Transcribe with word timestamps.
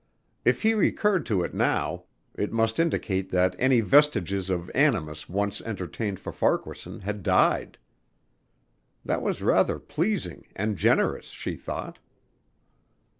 If 0.43 0.63
he 0.63 0.73
recurred 0.73 1.27
to 1.27 1.43
it 1.43 1.53
now 1.53 2.05
it 2.33 2.51
must 2.51 2.79
indicate 2.79 3.29
that 3.29 3.55
any 3.59 3.81
vestiges 3.81 4.49
of 4.49 4.71
animus 4.73 5.29
once 5.29 5.61
entertained 5.61 6.19
for 6.19 6.31
Farquaharson 6.31 7.01
had 7.01 7.21
died. 7.21 7.77
That 9.05 9.21
was 9.21 9.43
rather 9.43 9.77
pleasing 9.77 10.47
and 10.55 10.75
generous, 10.75 11.25
she 11.27 11.55
thought. 11.55 11.99